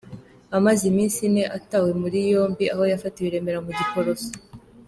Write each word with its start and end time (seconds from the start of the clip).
Amaze 0.57 0.83
iminsi 0.91 1.17
ine 1.27 1.43
atawe 1.57 1.89
muri 2.01 2.17
yombi 2.31 2.65
aho 2.73 2.83
yafatiwe 2.91 3.25
i 3.27 3.33
Remera 3.33 3.59
mu 3.65 3.71
Giporoso. 3.79 4.31